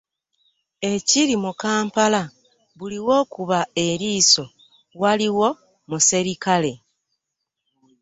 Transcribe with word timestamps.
Ekiri 0.91 1.35
mu 1.43 1.51
Kampala 1.61 2.21
buli 2.77 2.99
wokuba 3.07 3.59
eriiso 3.87 4.43
waliwo 5.01 5.47
muserikale. 5.89 6.73